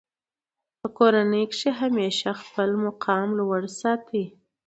[0.79, 4.25] په کورنۍ کښي همېشه خپل مقام لوړ ساتئ!